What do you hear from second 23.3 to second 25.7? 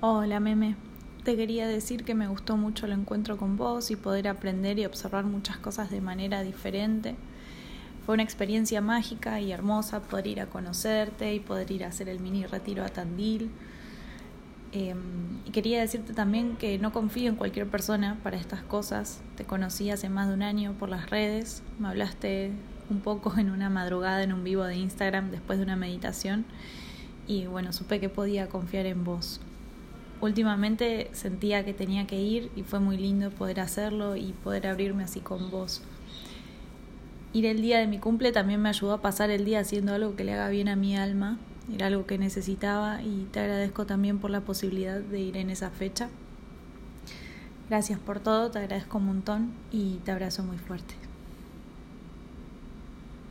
en una madrugada en un vivo de Instagram después de